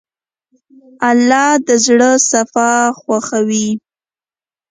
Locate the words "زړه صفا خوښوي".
1.85-3.69